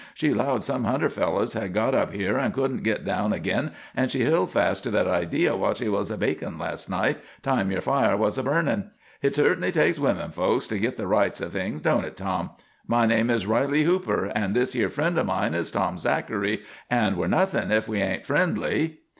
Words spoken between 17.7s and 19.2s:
if we ain't friendly."